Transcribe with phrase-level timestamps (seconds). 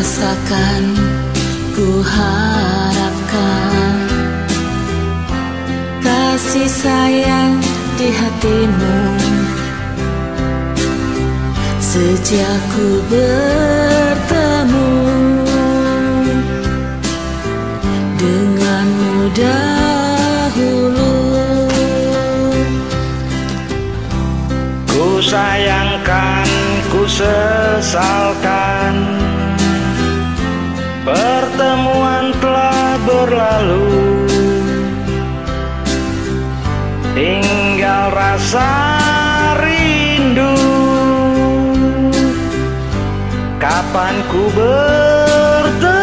[0.00, 0.96] rasakan,
[1.76, 3.96] ku harapkan.
[6.00, 7.60] Kasih sayang
[8.00, 8.96] di hatimu.
[11.84, 14.88] Sejak ku bertemu
[18.16, 21.12] Denganmu dahulu.
[24.88, 26.48] Ku sayangkan,
[26.88, 28.96] ku sesalkan
[33.20, 33.84] berlalu
[37.10, 38.70] Tinggal rasa
[39.60, 40.56] rindu.
[43.60, 46.00] Kapan ku bertemu?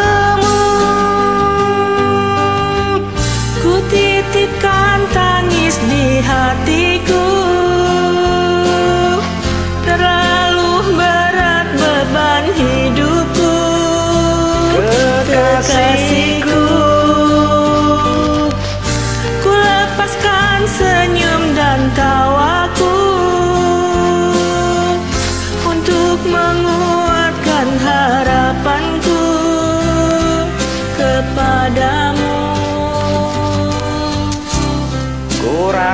[3.65, 7.29] Ku titipkan tangis di hatiku.
[9.87, 12.86] Terlalu berat beban hidupku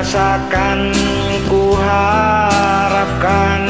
[0.04, 0.92] rasakan,
[1.48, 3.64] ku harapkan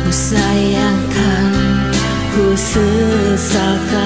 [0.02, 1.54] Ku sayangkan,
[2.34, 4.03] ku sesalkan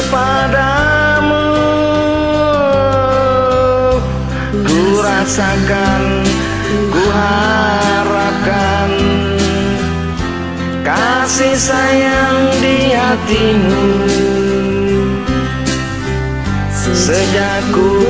[0.00, 1.44] Kepadamu.
[4.64, 6.02] Ku rasakan,
[6.88, 8.90] ku harapkan
[10.80, 13.84] Kasih sayang di hatimu.
[16.80, 18.09] Sejak ku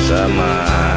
[0.00, 0.89] Sama-sama